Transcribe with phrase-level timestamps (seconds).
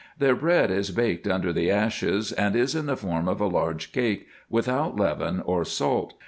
[0.17, 3.91] Their bread is baked under the ashes, and is in the form of a large
[3.91, 6.15] cake, without leaven or salt.